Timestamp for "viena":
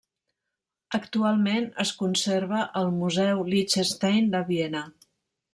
4.53-4.87